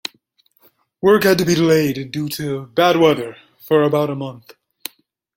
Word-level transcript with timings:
Work 1.03 1.25
had 1.25 1.37
to 1.37 1.45
be 1.45 1.53
delayed 1.53 2.11
due 2.11 2.27
to 2.29 2.65
bad 2.65 2.97
weather 2.97 3.37
for 3.59 3.83
about 3.83 4.09
a 4.09 4.15
month. 4.15 4.53